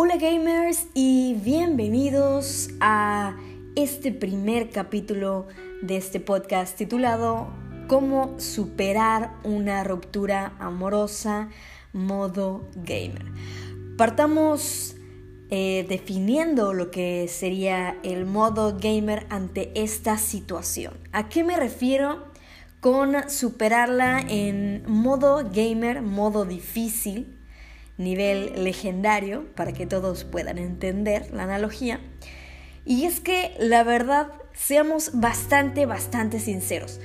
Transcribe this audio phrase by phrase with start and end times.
[0.00, 3.36] Hola gamers y bienvenidos a
[3.74, 5.48] este primer capítulo
[5.82, 7.48] de este podcast titulado
[7.88, 11.48] Cómo superar una ruptura amorosa
[11.92, 13.24] modo gamer.
[13.96, 14.94] Partamos
[15.50, 20.94] eh, definiendo lo que sería el modo gamer ante esta situación.
[21.10, 22.24] ¿A qué me refiero
[22.78, 27.37] con superarla en modo gamer, modo difícil?
[27.98, 32.00] Nivel legendario, para que todos puedan entender la analogía.
[32.84, 37.00] Y es que la verdad, seamos bastante, bastante sinceros.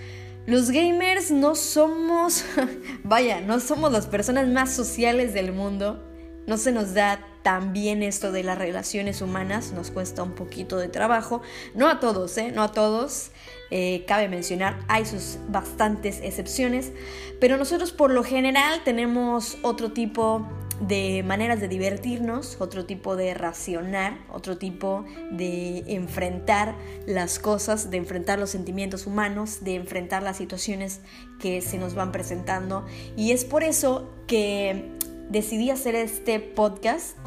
[0.46, 2.46] Los gamers no somos,
[3.04, 6.10] vaya, no somos las personas más sociales del mundo.
[6.48, 10.78] No se nos da tan bien esto de las relaciones humanas, nos cuesta un poquito
[10.78, 11.42] de trabajo.
[11.76, 12.52] No a todos, ¿eh?
[12.54, 13.32] No a todos.
[13.72, 16.92] Eh, cabe mencionar, hay sus bastantes excepciones,
[17.40, 20.48] pero nosotros por lo general tenemos otro tipo
[20.82, 27.98] de maneras de divertirnos, otro tipo de racionar, otro tipo de enfrentar las cosas, de
[27.98, 31.02] enfrentar los sentimientos humanos, de enfrentar las situaciones
[31.40, 32.86] que se nos van presentando.
[33.16, 34.92] Y es por eso que
[35.30, 37.18] decidí hacer este podcast.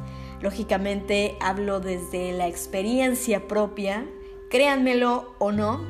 [0.41, 4.07] Lógicamente hablo desde la experiencia propia,
[4.51, 5.81] créanmelo o no,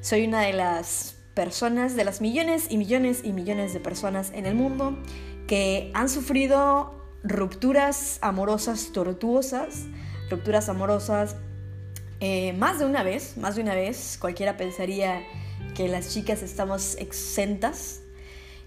[0.00, 4.46] soy una de las personas, de las millones y millones y millones de personas en
[4.46, 4.96] el mundo
[5.46, 9.86] que han sufrido rupturas amorosas tortuosas,
[10.30, 11.36] rupturas amorosas
[12.20, 14.16] eh, más de una vez, más de una vez.
[14.20, 15.22] Cualquiera pensaría
[15.74, 18.00] que las chicas estamos exentas,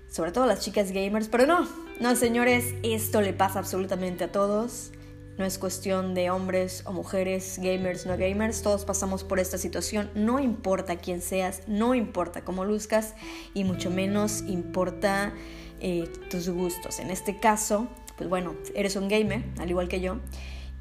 [0.09, 1.67] sobre todo las chicas gamers, pero no,
[1.99, 4.91] no señores, esto le pasa absolutamente a todos.
[5.37, 10.11] No es cuestión de hombres o mujeres, gamers, no gamers, todos pasamos por esta situación,
[10.13, 13.15] no importa quién seas, no importa cómo luzcas
[13.53, 15.31] y mucho menos importa
[15.79, 16.99] eh, tus gustos.
[16.99, 20.17] En este caso, pues bueno, eres un gamer, al igual que yo,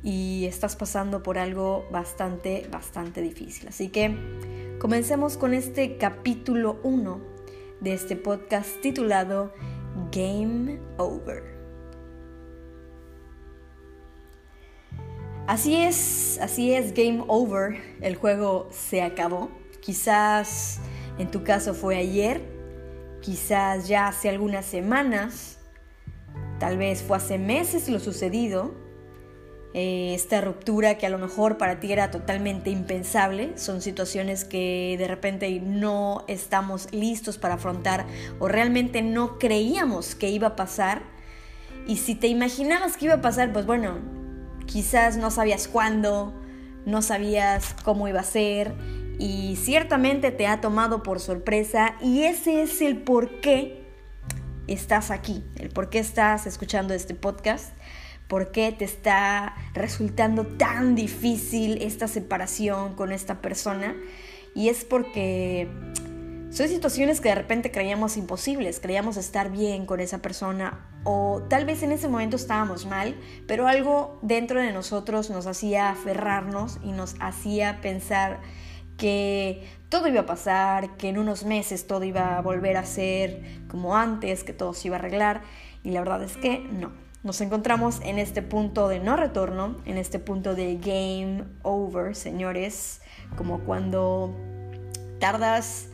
[0.03, 3.69] y estás pasando por algo bastante, bastante difícil.
[3.69, 4.17] Así que
[4.79, 7.21] comencemos con este capítulo 1
[7.81, 9.53] de este podcast titulado
[10.13, 11.59] Game Over.
[15.47, 19.51] Así es, así es, Game Over, el juego se acabó.
[19.81, 20.81] Quizás
[21.19, 22.43] en tu caso fue ayer,
[23.29, 25.59] quizás ya hace algunas semanas,
[26.59, 28.73] tal vez fue hace meses lo sucedido,
[29.75, 34.97] eh, esta ruptura que a lo mejor para ti era totalmente impensable, son situaciones que
[34.99, 38.07] de repente no estamos listos para afrontar
[38.39, 41.03] o realmente no creíamos que iba a pasar.
[41.87, 43.99] Y si te imaginabas que iba a pasar, pues bueno,
[44.65, 46.33] quizás no sabías cuándo,
[46.87, 48.73] no sabías cómo iba a ser,
[49.19, 53.85] y ciertamente te ha tomado por sorpresa y ese es el por qué
[54.69, 57.73] estás aquí, el por qué estás escuchando este podcast,
[58.29, 63.97] por qué te está resultando tan difícil esta separación con esta persona.
[64.55, 65.69] Y es porque
[66.51, 71.65] son situaciones que de repente creíamos imposibles, creíamos estar bien con esa persona o tal
[71.65, 76.93] vez en ese momento estábamos mal, pero algo dentro de nosotros nos hacía aferrarnos y
[76.93, 78.41] nos hacía pensar
[78.99, 83.43] que todo iba a pasar, que en unos meses todo iba a volver a ser
[83.69, 85.41] como antes, que todo se iba a arreglar
[85.83, 86.93] y la verdad es que no.
[87.25, 93.01] Nos encontramos en este punto de no retorno, en este punto de game over, señores,
[93.37, 94.35] como cuando
[95.19, 95.89] tardas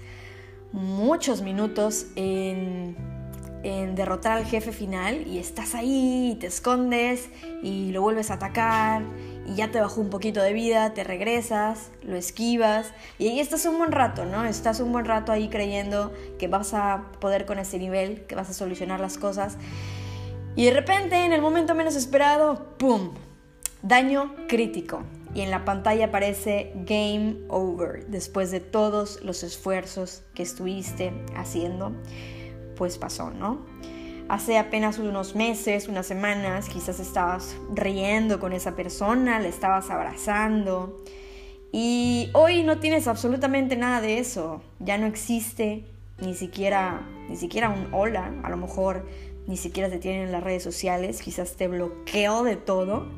[0.72, 2.96] muchos minutos en,
[3.94, 7.30] derrotar al jefe final y estás ahí, y te escondes
[7.62, 9.02] y lo vuelves a atacar
[9.46, 13.66] y ya te bajó un poquito de vida, te regresas, lo esquivas y ahí estás
[13.66, 14.44] un buen rato, ¿no?
[14.44, 18.50] Estás un buen rato ahí creyendo que vas a poder con ese nivel, que vas
[18.50, 19.56] a solucionar las cosas
[20.56, 23.10] y de repente en el momento menos esperado, ¡pum!
[23.82, 25.02] Daño crítico
[25.34, 31.92] y en la pantalla aparece Game Over después de todos los esfuerzos que estuviste haciendo,
[32.76, 33.66] pues pasó, ¿no?
[34.28, 41.02] Hace apenas unos meses, unas semanas, quizás estabas riendo con esa persona, le estabas abrazando.
[41.72, 44.62] Y hoy no tienes absolutamente nada de eso.
[44.78, 45.84] Ya no existe
[46.20, 48.32] ni siquiera, ni siquiera un hola.
[48.44, 49.06] A lo mejor
[49.46, 51.20] ni siquiera te tienen en las redes sociales.
[51.20, 53.08] Quizás te bloqueo de todo.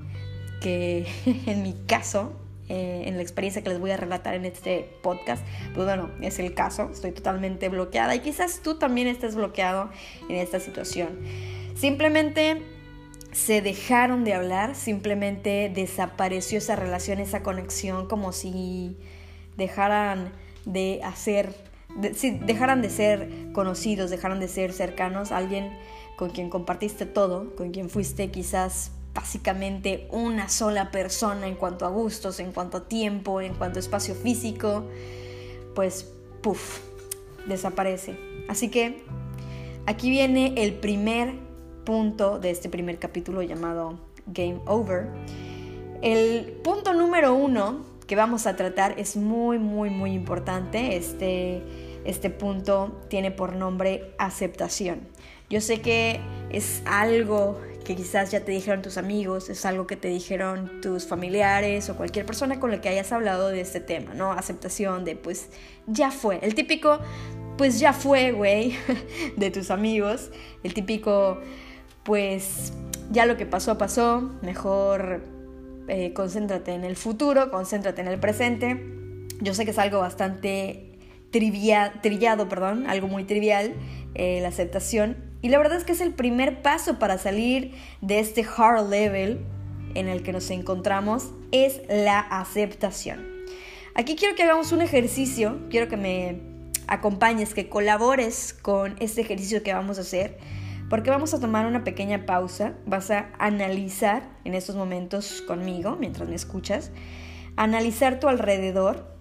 [0.61, 1.06] Que
[1.47, 2.32] en mi caso
[2.68, 6.38] eh, en la experiencia que les voy a relatar en este podcast, pues bueno, es
[6.38, 9.90] el caso, estoy totalmente bloqueada y quizás tú también estés bloqueado
[10.28, 11.20] en esta situación.
[11.76, 12.62] Simplemente
[13.32, 18.96] se dejaron de hablar, simplemente desapareció esa relación, esa conexión, como si
[19.56, 20.32] dejaran
[20.64, 21.54] de hacer,
[22.14, 25.70] si dejaran de ser conocidos, dejaran de ser cercanos, alguien
[26.16, 31.88] con quien compartiste todo, con quien fuiste quizás básicamente una sola persona en cuanto a
[31.88, 34.84] gustos, en cuanto a tiempo, en cuanto a espacio físico,
[35.74, 36.80] pues, puff,
[37.48, 38.16] desaparece.
[38.46, 39.02] Así que
[39.86, 41.34] aquí viene el primer
[41.84, 45.08] punto de este primer capítulo llamado Game Over.
[46.02, 50.96] El punto número uno que vamos a tratar es muy, muy, muy importante.
[50.96, 51.62] Este,
[52.04, 55.08] este punto tiene por nombre aceptación.
[55.48, 56.20] Yo sé que
[56.50, 61.06] es algo que quizás ya te dijeron tus amigos, es algo que te dijeron tus
[61.06, 64.32] familiares o cualquier persona con la que hayas hablado de este tema, ¿no?
[64.32, 65.50] Aceptación de pues
[65.86, 66.40] ya fue.
[66.42, 66.98] El típico
[67.56, 68.74] pues ya fue, güey,
[69.36, 70.32] de tus amigos.
[70.64, 71.38] El típico
[72.02, 72.72] pues
[73.12, 75.22] ya lo que pasó pasó, mejor
[75.86, 78.84] eh, concéntrate en el futuro, concéntrate en el presente.
[79.40, 80.98] Yo sé que es algo bastante
[81.30, 83.74] trillado, perdón, algo muy trivial,
[84.14, 85.35] eh, la aceptación.
[85.42, 89.40] Y la verdad es que es el primer paso para salir de este hard level
[89.94, 93.24] en el que nos encontramos, es la aceptación.
[93.94, 96.40] Aquí quiero que hagamos un ejercicio, quiero que me
[96.86, 100.38] acompañes, que colabores con este ejercicio que vamos a hacer,
[100.90, 106.28] porque vamos a tomar una pequeña pausa, vas a analizar en estos momentos conmigo, mientras
[106.28, 106.90] me escuchas,
[107.56, 109.16] analizar tu alrededor,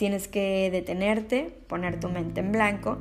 [0.00, 2.96] Tienes que detenerte, poner tu mente en blanco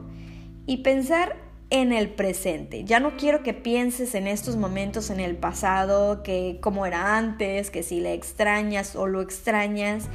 [0.65, 1.37] y pensar
[1.69, 2.83] en el presente.
[2.83, 7.69] Ya no quiero que pienses en estos momentos en el pasado, que cómo era antes,
[7.69, 10.09] que si le extrañas o lo extrañas.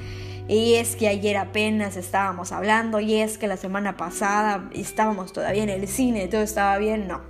[0.48, 5.62] Y es que ayer apenas estábamos hablando y es que la semana pasada estábamos todavía
[5.62, 7.08] en el cine, todo estaba bien.
[7.08, 7.22] No.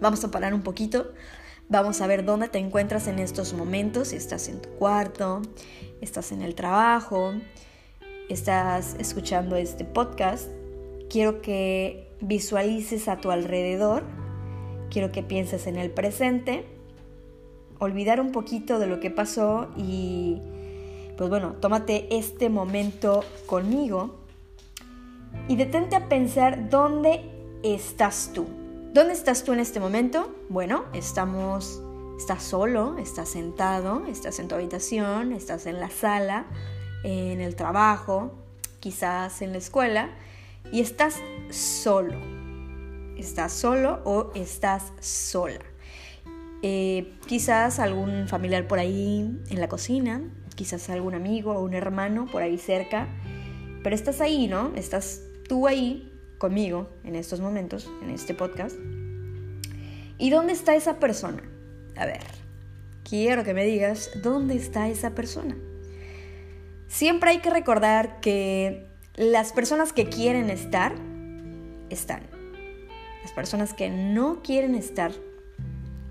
[0.00, 1.12] Vamos a parar un poquito.
[1.68, 4.08] Vamos a ver dónde te encuentras en estos momentos.
[4.08, 5.42] Si estás en tu cuarto,
[6.00, 7.34] estás en el trabajo,
[8.28, 10.48] estás escuchando este podcast,
[11.08, 14.04] quiero que visualices a tu alrededor,
[14.90, 16.66] quiero que pienses en el presente,
[17.78, 20.40] olvidar un poquito de lo que pasó y
[21.16, 24.16] pues bueno, tómate este momento conmigo
[25.48, 27.20] y detente a pensar dónde
[27.62, 28.46] estás tú.
[28.92, 30.34] ¿Dónde estás tú en este momento?
[30.48, 31.82] Bueno, estamos,
[32.18, 36.46] estás solo, estás sentado, estás en tu habitación, estás en la sala,
[37.04, 38.32] en el trabajo,
[38.80, 40.10] quizás en la escuela,
[40.72, 41.20] y estás
[41.50, 42.18] solo.
[43.16, 45.60] Estás solo o estás sola.
[46.62, 50.22] Eh, quizás algún familiar por ahí en la cocina,
[50.54, 53.08] quizás algún amigo o un hermano por ahí cerca,
[53.82, 54.72] pero estás ahí, ¿no?
[54.76, 58.76] Estás tú ahí conmigo en estos momentos, en este podcast.
[60.18, 61.42] ¿Y dónde está esa persona?
[61.96, 62.22] A ver,
[63.04, 65.56] quiero que me digas, ¿dónde está esa persona?
[66.88, 70.94] Siempre hay que recordar que las personas que quieren estar,
[71.90, 72.22] están.
[73.22, 75.12] Las personas que no quieren estar,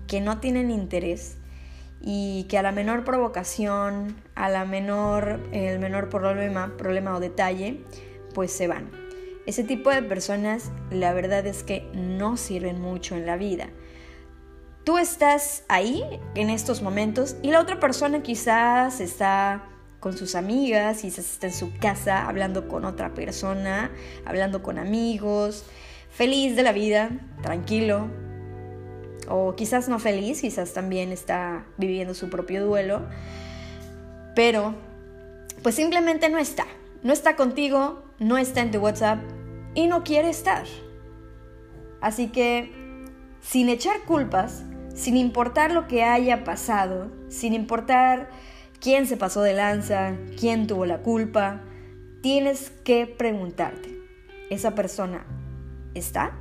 [0.06, 1.36] que no tienen interés
[2.00, 7.82] y que a la menor provocación, a la menor, el menor problema, problema o detalle,
[8.34, 8.90] pues se van.
[9.46, 13.68] Ese tipo de personas, la verdad es que no sirven mucho en la vida.
[14.84, 16.02] Tú estás ahí
[16.34, 19.69] en estos momentos y la otra persona quizás está
[20.00, 23.90] con sus amigas, quizás está en su casa hablando con otra persona,
[24.24, 25.64] hablando con amigos,
[26.10, 27.10] feliz de la vida,
[27.42, 28.08] tranquilo,
[29.28, 33.02] o quizás no feliz, quizás también está viviendo su propio duelo,
[34.34, 34.74] pero
[35.62, 36.66] pues simplemente no está,
[37.02, 39.20] no está contigo, no está en tu WhatsApp
[39.74, 40.64] y no quiere estar.
[42.00, 42.72] Así que,
[43.42, 44.64] sin echar culpas,
[44.94, 48.30] sin importar lo que haya pasado, sin importar
[48.80, 51.62] quién se pasó de lanza, quién tuvo la culpa,
[52.22, 53.90] tienes que preguntarte,
[54.50, 55.26] ¿esa persona
[55.94, 56.32] está?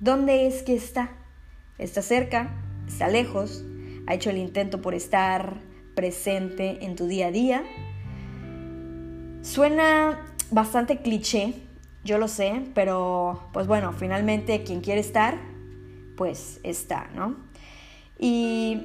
[0.00, 1.10] ¿Dónde es que está?
[1.76, 2.54] ¿Está cerca?
[2.86, 3.64] ¿Está lejos?
[4.06, 5.60] ¿Ha hecho el intento por estar
[5.94, 7.64] presente en tu día a día?
[9.42, 11.54] Suena bastante cliché,
[12.04, 15.36] yo lo sé, pero pues bueno, finalmente quien quiere estar,
[16.16, 17.36] pues está, ¿no?
[18.18, 18.82] Y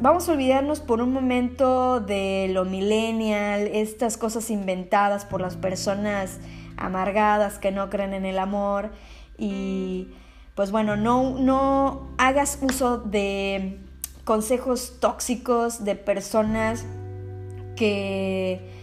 [0.00, 6.38] vamos a olvidarnos por un momento de lo millennial, estas cosas inventadas por las personas
[6.76, 8.90] amargadas que no creen en el amor.
[9.38, 10.08] Y
[10.54, 13.78] pues bueno, no, no hagas uso de
[14.24, 16.84] consejos tóxicos de personas
[17.76, 18.81] que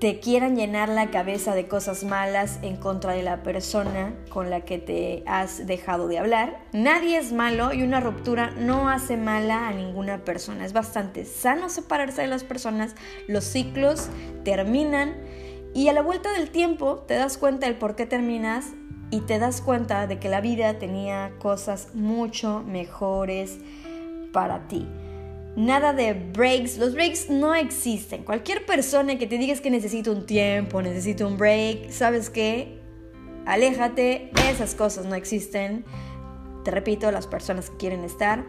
[0.00, 4.62] te quieran llenar la cabeza de cosas malas en contra de la persona con la
[4.62, 6.64] que te has dejado de hablar.
[6.72, 10.64] Nadie es malo y una ruptura no hace mala a ninguna persona.
[10.64, 12.94] Es bastante sano separarse de las personas,
[13.28, 14.08] los ciclos
[14.42, 15.16] terminan
[15.74, 18.68] y a la vuelta del tiempo te das cuenta del por qué terminas
[19.10, 23.58] y te das cuenta de que la vida tenía cosas mucho mejores
[24.32, 24.88] para ti.
[25.60, 26.78] Nada de breaks.
[26.78, 28.24] Los breaks no existen.
[28.24, 32.80] Cualquier persona que te digas que necesita un tiempo, necesita un break, ¿sabes qué?
[33.44, 34.30] Aléjate.
[34.50, 35.84] Esas cosas no existen.
[36.64, 38.46] Te repito, las personas que quieren estar,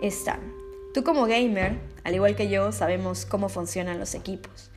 [0.00, 0.54] están.
[0.94, 4.70] Tú como gamer, al igual que yo, sabemos cómo funcionan los equipos.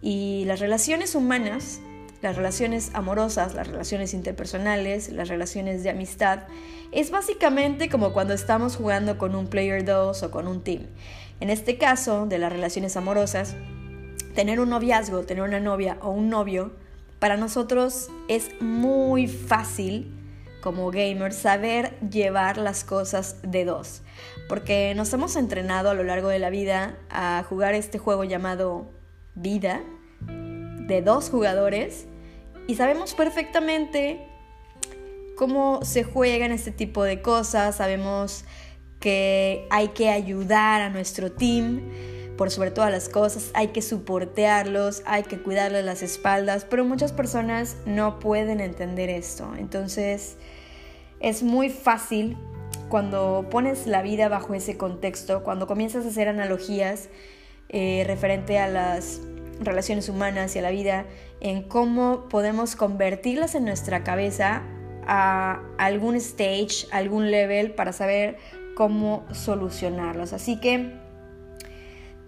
[0.00, 1.80] Y las relaciones humanas,
[2.22, 6.44] las relaciones amorosas, las relaciones interpersonales, las relaciones de amistad,
[6.92, 10.86] es básicamente como cuando estamos jugando con un player 2 o con un team.
[11.40, 13.56] En este caso, de las relaciones amorosas,
[14.34, 16.72] tener un noviazgo, tener una novia o un novio,
[17.18, 20.14] para nosotros es muy fácil
[20.60, 24.02] como gamers saber llevar las cosas de dos,
[24.48, 28.92] porque nos hemos entrenado a lo largo de la vida a jugar este juego llamado
[29.34, 29.82] vida
[30.20, 32.06] de dos jugadores
[32.66, 34.26] y sabemos perfectamente
[35.36, 38.44] cómo se juegan este tipo de cosas, sabemos
[39.00, 41.82] que hay que ayudar a nuestro team
[42.36, 47.12] por sobre todas las cosas, hay que soportearlos, hay que cuidarles las espaldas, pero muchas
[47.12, 49.52] personas no pueden entender esto.
[49.58, 50.36] Entonces
[51.20, 52.36] es muy fácil
[52.88, 57.08] cuando pones la vida bajo ese contexto, cuando comienzas a hacer analogías
[57.68, 59.20] eh, referente a las
[59.64, 61.06] relaciones humanas y a la vida,
[61.40, 64.62] en cómo podemos convertirlas en nuestra cabeza
[65.06, 68.38] a algún stage, algún level para saber
[68.74, 70.32] cómo solucionarlos.
[70.32, 70.92] Así que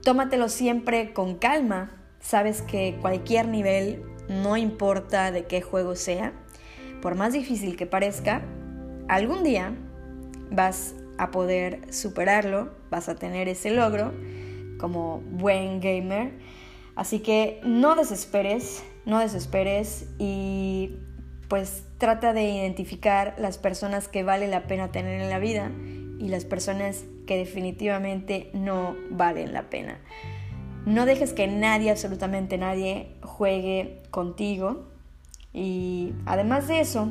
[0.02, 1.92] tómatelo siempre con calma.
[2.20, 6.32] Sabes que cualquier nivel, no importa de qué juego sea,
[7.02, 8.42] por más difícil que parezca,
[9.08, 9.74] algún día
[10.50, 14.12] vas a poder superarlo, vas a tener ese logro
[14.78, 16.32] como buen gamer.
[16.96, 20.96] Así que no desesperes, no desesperes y
[21.48, 25.70] pues trata de identificar las personas que vale la pena tener en la vida
[26.18, 29.98] y las personas que definitivamente no valen la pena.
[30.86, 34.84] No dejes que nadie, absolutamente nadie, juegue contigo.
[35.52, 37.10] Y además de eso,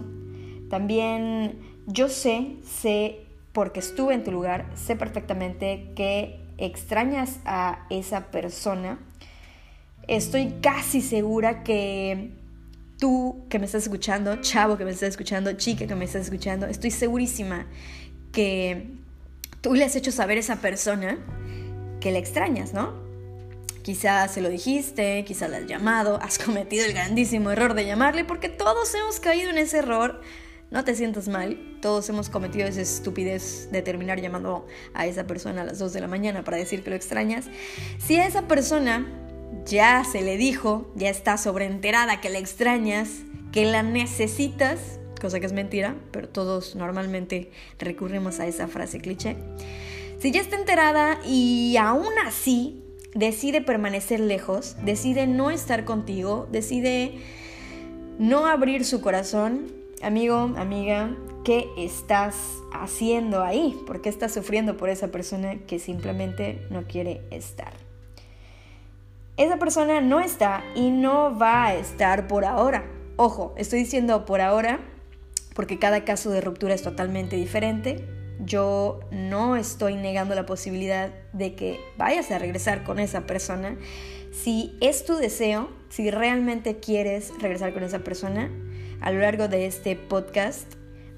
[0.70, 8.32] también yo sé, sé, porque estuve en tu lugar, sé perfectamente que extrañas a esa
[8.32, 9.00] persona.
[10.08, 12.32] Estoy casi segura que
[13.00, 16.66] tú que me estás escuchando, chavo que me estás escuchando, chica que me estás escuchando,
[16.68, 17.68] estoy segurísima
[18.32, 18.92] que
[19.62, 21.18] tú le has hecho saber a esa persona
[22.02, 22.94] que le extrañas, ¿no?
[23.82, 28.26] Quizás se lo dijiste, quizás le has llamado, has cometido el grandísimo error de llamarle
[28.26, 30.22] porque todos hemos caído en ese error.
[30.70, 35.62] No te sientas mal, todos hemos cometido esa estupidez de terminar llamando a esa persona
[35.62, 37.46] a las 2 de la mañana para decir que lo extrañas.
[38.00, 39.23] Si a esa persona
[39.66, 43.10] ya se le dijo, ya está sobreenterada que la extrañas,
[43.52, 49.38] que la necesitas, cosa que es mentira, pero todos normalmente recurrimos a esa frase cliché.
[50.20, 52.82] Si ya está enterada y aún así
[53.14, 57.20] decide permanecer lejos, decide no estar contigo, decide
[58.20, 62.36] no abrir su corazón, amigo, amiga, ¿qué estás
[62.72, 63.78] haciendo ahí?
[63.86, 67.83] ¿Por qué estás sufriendo por esa persona que simplemente no quiere estar?
[69.38, 72.86] Esa persona no está y no va a estar por ahora.
[73.16, 74.80] Ojo, estoy diciendo por ahora
[75.56, 78.08] porque cada caso de ruptura es totalmente diferente.
[78.40, 83.78] Yo no estoy negando la posibilidad de que vayas a regresar con esa persona.
[84.32, 88.52] Si es tu deseo, si realmente quieres regresar con esa persona,
[89.02, 90.74] a lo largo de este podcast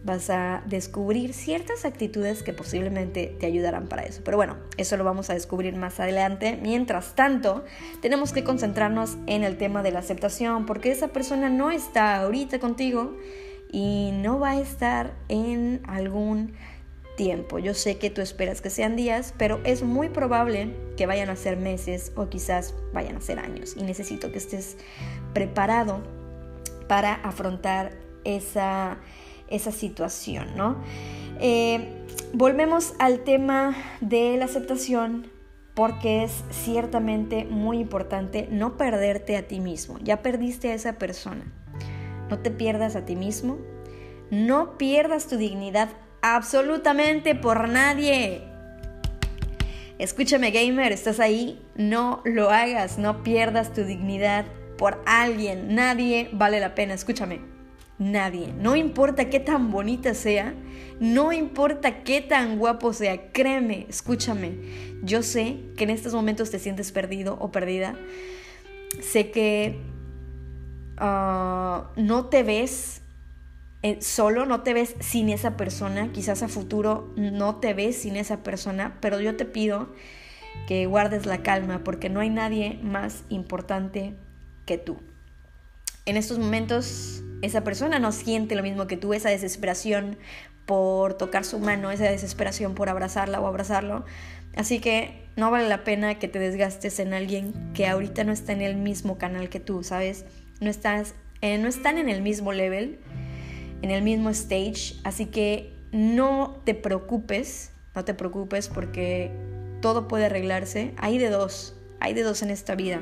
[0.05, 4.21] vas a descubrir ciertas actitudes que posiblemente te ayudarán para eso.
[4.23, 6.59] Pero bueno, eso lo vamos a descubrir más adelante.
[6.61, 7.65] Mientras tanto,
[8.01, 12.59] tenemos que concentrarnos en el tema de la aceptación, porque esa persona no está ahorita
[12.59, 13.17] contigo
[13.71, 16.53] y no va a estar en algún
[17.17, 17.57] tiempo.
[17.57, 21.35] Yo sé que tú esperas que sean días, pero es muy probable que vayan a
[21.35, 23.75] ser meses o quizás vayan a ser años.
[23.75, 24.77] Y necesito que estés
[25.33, 26.03] preparado
[26.87, 28.97] para afrontar esa
[29.49, 30.77] esa situación, ¿no?
[31.39, 35.27] Eh, volvemos al tema de la aceptación
[35.73, 39.99] porque es ciertamente muy importante no perderte a ti mismo.
[40.01, 41.51] Ya perdiste a esa persona.
[42.29, 43.57] No te pierdas a ti mismo.
[44.31, 45.89] No pierdas tu dignidad
[46.21, 48.43] absolutamente por nadie.
[49.99, 51.61] Escúchame gamer, estás ahí.
[51.75, 52.97] No lo hagas.
[52.97, 54.45] No pierdas tu dignidad
[54.77, 55.75] por alguien.
[55.75, 56.93] Nadie vale la pena.
[56.93, 57.54] Escúchame
[57.97, 58.53] nadie.
[58.57, 60.53] No importa qué tan bonita sea,
[60.99, 64.57] no importa qué tan guapo sea, créeme, escúchame.
[65.03, 67.95] Yo sé que en estos momentos te sientes perdido o perdida.
[69.01, 69.79] Sé que
[70.97, 73.01] ah, no te ves
[73.81, 78.15] eh, solo, no te ves sin esa persona, quizás a futuro no te ves sin
[78.15, 79.93] esa persona, pero yo te pido
[80.67, 84.15] que guardes la calma porque no hay nadie más importante
[84.65, 84.97] que tú.
[86.05, 90.17] En estos momentos esa persona no siente lo mismo que tú, esa desesperación
[90.65, 94.05] por tocar su mano, esa desesperación por abrazarla o abrazarlo.
[94.55, 98.53] Así que no vale la pena que te desgastes en alguien que ahorita no está
[98.53, 100.25] en el mismo canal que tú, ¿sabes?
[100.59, 102.99] No, estás, eh, no están en el mismo level
[103.81, 109.31] en el mismo stage, así que no te preocupes, no te preocupes porque
[109.81, 110.93] todo puede arreglarse.
[110.97, 113.01] Hay de dos, hay de dos en esta vida.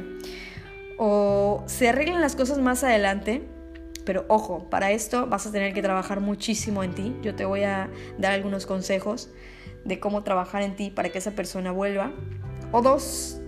[0.98, 3.44] O se arreglan las cosas más adelante,
[4.06, 7.16] pero ojo, para esto vas a tener que trabajar muchísimo en ti.
[7.22, 9.30] Yo te voy a dar algunos consejos
[9.86, 12.12] de cómo trabajar en ti para que esa persona vuelva.
[12.72, 13.40] O dos,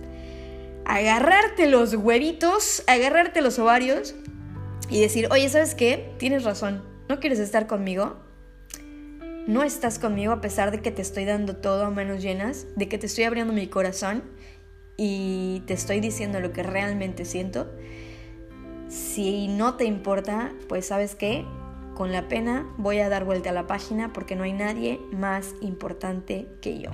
[0.84, 4.14] agarrarte los huevitos, agarrarte los ovarios
[4.88, 6.14] y decir, oye, ¿sabes qué?
[6.18, 8.16] Tienes razón ¿No quieres estar conmigo?
[9.46, 12.88] No estás conmigo a pesar de que te estoy dando todo a manos llenas, de
[12.88, 14.24] que te estoy abriendo mi corazón
[14.96, 17.70] y te estoy diciendo lo que realmente siento.
[18.88, 21.44] Si no te importa, pues sabes qué,
[21.94, 25.54] con la pena voy a dar vuelta a la página porque no hay nadie más
[25.60, 26.90] importante que yo.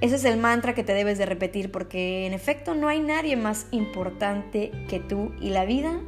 [0.00, 3.36] Ese es el mantra que te debes de repetir porque en efecto no hay nadie
[3.36, 6.00] más importante que tú y la vida,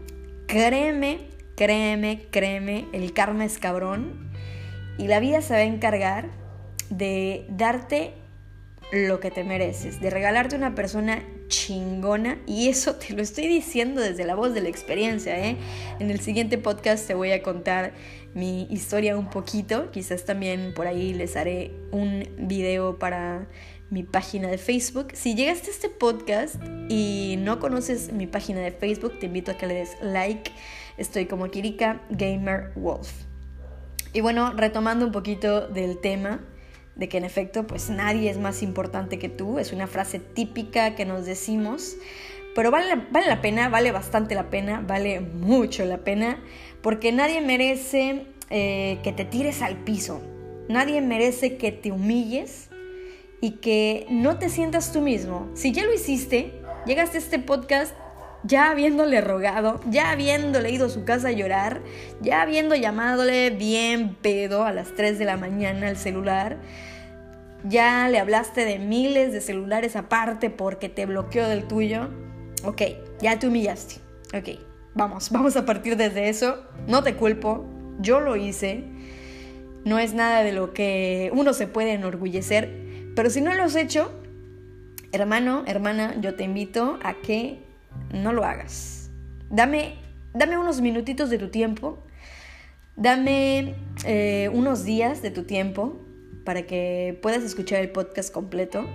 [0.47, 4.33] créeme, Créeme, créeme, el karma es cabrón
[4.99, 6.29] y la vida se va a encargar
[6.91, 8.15] de darte
[8.93, 14.01] lo que te mereces, de regalarte una persona chingona y eso te lo estoy diciendo
[14.01, 15.39] desde la voz de la experiencia.
[15.39, 15.57] ¿eh?
[16.01, 17.93] En el siguiente podcast te voy a contar
[18.35, 23.49] mi historia un poquito, quizás también por ahí les haré un video para
[23.91, 25.09] mi página de Facebook.
[25.13, 26.57] Si llegaste a este podcast
[26.89, 30.51] y no conoces mi página de Facebook, te invito a que le des like
[30.97, 33.11] Estoy como Kirika Gamer Wolf.
[34.13, 36.41] Y bueno, retomando un poquito del tema,
[36.97, 40.95] de que en efecto pues nadie es más importante que tú, es una frase típica
[40.95, 41.97] que nos decimos,
[42.55, 46.43] pero vale, vale la pena, vale bastante la pena, vale mucho la pena,
[46.83, 50.21] porque nadie merece eh, que te tires al piso,
[50.69, 52.69] nadie merece que te humilles
[53.41, 55.51] y que no te sientas tú mismo.
[55.55, 56.53] Si ya lo hiciste,
[56.87, 57.95] llegaste a este podcast
[58.45, 61.81] ya habiéndole rogado, ya habiéndole ido a su casa a llorar,
[62.21, 66.59] ya habiendo llamadole bien pedo a las 3 de la mañana al celular,
[67.65, 72.11] ya le hablaste de miles de celulares aparte porque te bloqueó del tuyo,
[72.65, 72.83] ok,
[73.21, 73.97] ya te humillaste,
[74.37, 74.61] ok,
[74.95, 77.65] vamos, vamos a partir desde eso, no te culpo,
[77.99, 78.85] yo lo hice,
[79.87, 82.71] no es nada de lo que uno se puede enorgullecer,
[83.17, 84.13] pero si no lo has hecho,
[85.13, 87.65] hermano, hermana, yo te invito a que
[88.13, 89.11] no lo hagas.
[89.51, 89.97] Dame,
[90.33, 91.99] dame unos minutitos de tu tiempo,
[92.97, 96.01] dame eh, unos días de tu tiempo
[96.45, 98.87] para que puedas escuchar el podcast completo.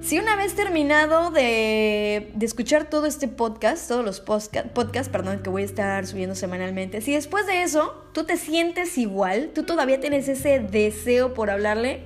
[0.00, 5.62] Si una vez terminado de, escuchar todo este podcast, todos los podcasts, perdón, que voy
[5.62, 10.28] a estar subiendo semanalmente, si después de eso tú te sientes igual, tú todavía tienes
[10.28, 12.04] ese deseo por hablarle,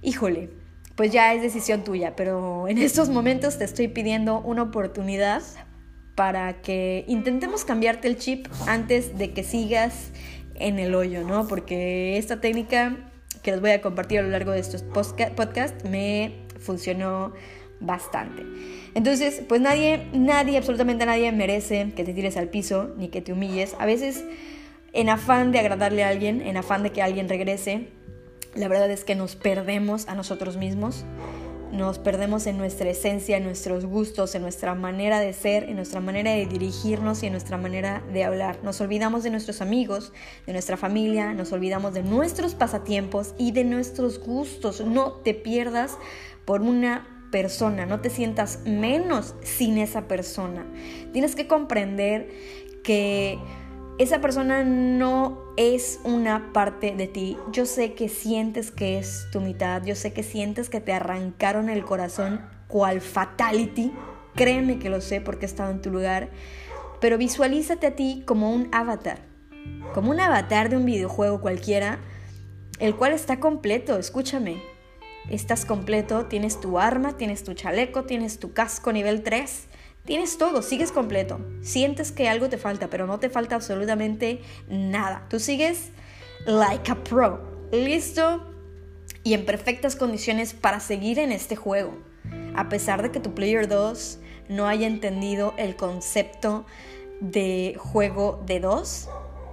[0.00, 0.50] híjole,
[0.96, 5.42] pues ya es decisión tuya, pero en estos momentos te estoy pidiendo una oportunidad
[6.14, 10.12] para que intentemos cambiarte el chip antes de que sigas
[10.54, 11.48] en el hoyo, ¿no?
[11.48, 12.96] Porque esta técnica
[13.42, 17.32] que les voy a compartir a lo largo de estos podcasts me funcionó
[17.80, 18.44] bastante.
[18.94, 23.32] Entonces, pues nadie, nadie, absolutamente nadie merece que te tires al piso ni que te
[23.32, 23.74] humilles.
[23.78, 24.24] A veces,
[24.92, 27.88] en afán de agradarle a alguien, en afán de que alguien regrese,
[28.54, 31.04] la verdad es que nos perdemos a nosotros mismos,
[31.72, 36.00] nos perdemos en nuestra esencia, en nuestros gustos, en nuestra manera de ser, en nuestra
[36.00, 38.60] manera de dirigirnos y en nuestra manera de hablar.
[38.62, 40.12] Nos olvidamos de nuestros amigos,
[40.46, 44.82] de nuestra familia, nos olvidamos de nuestros pasatiempos y de nuestros gustos.
[44.82, 45.98] No te pierdas
[46.44, 50.64] por una persona, no te sientas menos sin esa persona.
[51.12, 52.30] Tienes que comprender
[52.84, 53.36] que
[53.98, 57.38] esa persona no es una parte de ti.
[57.52, 61.68] Yo sé que sientes que es tu mitad, yo sé que sientes que te arrancaron
[61.68, 63.92] el corazón cual fatality.
[64.34, 66.30] Créeme que lo sé porque he estado en tu lugar.
[67.00, 69.20] Pero visualízate a ti como un avatar,
[69.92, 72.00] como un avatar de un videojuego cualquiera,
[72.80, 74.60] el cual está completo, escúchame.
[75.30, 79.68] Estás completo, tienes tu arma, tienes tu chaleco, tienes tu casco nivel 3
[80.04, 81.40] Tienes todo, sigues completo.
[81.62, 85.26] Sientes que algo te falta, pero no te falta absolutamente nada.
[85.30, 85.90] Tú sigues
[86.46, 88.44] like a pro, listo
[89.22, 91.96] y en perfectas condiciones para seguir en este juego.
[92.54, 94.18] A pesar de que tu player 2
[94.50, 96.66] no haya entendido el concepto
[97.20, 99.08] de juego de dos,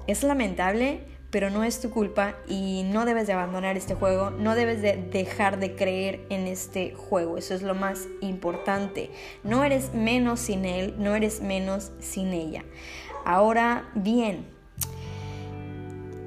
[0.07, 4.53] Es lamentable, pero no es tu culpa y no debes de abandonar este juego, no
[4.53, 9.09] debes de dejar de creer en este juego, eso es lo más importante.
[9.43, 12.65] No eres menos sin él, no eres menos sin ella.
[13.23, 14.45] Ahora bien,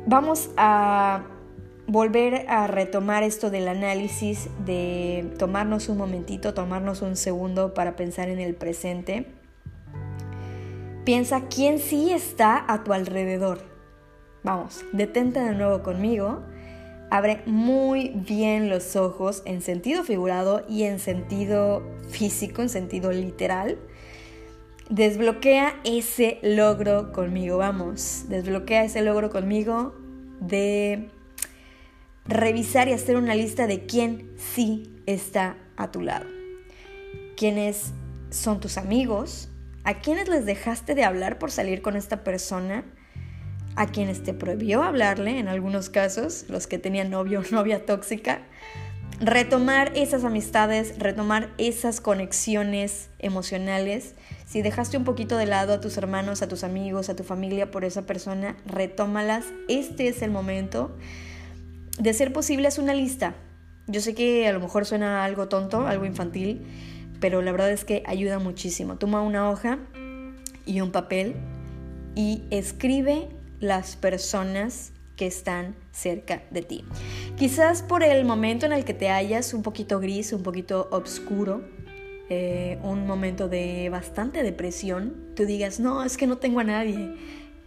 [0.06, 1.24] vamos a
[1.86, 8.30] volver a retomar esto del análisis, de tomarnos un momentito, tomarnos un segundo para pensar
[8.30, 9.26] en el presente.
[11.04, 13.73] Piensa quién sí está a tu alrededor
[14.44, 16.42] Vamos, detente de nuevo conmigo.
[17.10, 23.78] Abre muy bien los ojos en sentido figurado y en sentido físico, en sentido literal.
[24.90, 28.26] Desbloquea ese logro conmigo, vamos.
[28.28, 29.94] Desbloquea ese logro conmigo
[30.40, 31.08] de
[32.26, 36.26] revisar y hacer una lista de quién sí está a tu lado.
[37.34, 37.94] Quiénes
[38.28, 39.48] son tus amigos,
[39.84, 42.84] a quiénes les dejaste de hablar por salir con esta persona
[43.76, 48.42] a quienes te prohibió hablarle, en algunos casos, los que tenían novio o novia tóxica,
[49.20, 54.14] retomar esas amistades, retomar esas conexiones emocionales.
[54.46, 57.70] Si dejaste un poquito de lado a tus hermanos, a tus amigos, a tu familia
[57.70, 59.46] por esa persona, retómalas.
[59.68, 60.96] Este es el momento.
[61.98, 63.34] De ser posible, es una lista.
[63.86, 66.66] Yo sé que a lo mejor suena algo tonto, algo infantil,
[67.20, 68.96] pero la verdad es que ayuda muchísimo.
[68.96, 69.78] Toma una hoja
[70.66, 71.36] y un papel
[72.14, 73.28] y escribe
[73.64, 76.84] las personas que están cerca de ti.
[77.36, 81.62] Quizás por el momento en el que te hallas un poquito gris, un poquito oscuro,
[82.28, 87.14] eh, un momento de bastante depresión, tú digas, no, es que no tengo a nadie.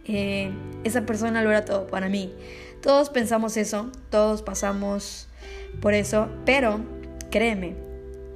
[0.04, 0.50] Eh,
[0.84, 2.32] esa persona lo era todo para mí.
[2.80, 5.28] Todos pensamos eso, todos pasamos
[5.80, 6.80] por eso, pero
[7.30, 7.74] créeme,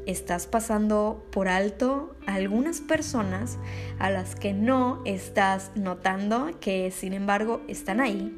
[0.07, 3.59] estás pasando por alto algunas personas
[3.99, 8.33] a las que no estás notando que sin embargo están ahí,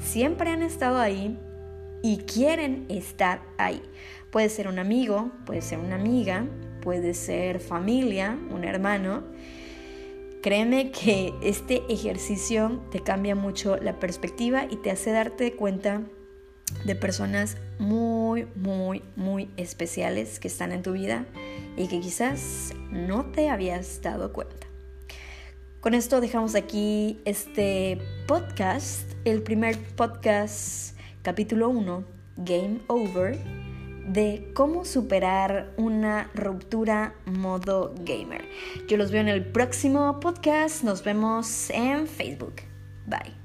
[0.00, 1.38] siempre han estado ahí
[2.02, 3.82] y quieren estar ahí.
[4.30, 6.44] Puede ser un amigo, puede ser una amiga,
[6.80, 9.24] puede ser familia, un hermano.
[10.42, 16.02] Créeme que este ejercicio te cambia mucho la perspectiva y te hace darte cuenta
[16.84, 21.26] de personas muy, muy, muy especiales que están en tu vida
[21.76, 24.66] y que quizás no te habías dado cuenta.
[25.80, 32.04] Con esto dejamos aquí este podcast, el primer podcast, capítulo 1,
[32.38, 33.38] Game Over,
[34.08, 38.44] de cómo superar una ruptura modo gamer.
[38.88, 42.56] Yo los veo en el próximo podcast, nos vemos en Facebook.
[43.06, 43.37] Bye.